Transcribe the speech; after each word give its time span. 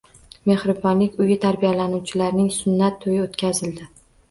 Mehribonlik 0.51 1.19
uyi 1.25 1.35
tarbiyalanuvchilarining 1.43 2.51
sunnat 2.59 3.01
to‘yi 3.07 3.23
o‘tkazildi 3.29 3.89